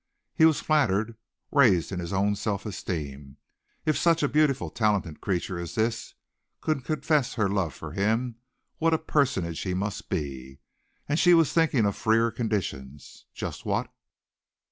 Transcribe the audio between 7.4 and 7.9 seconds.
love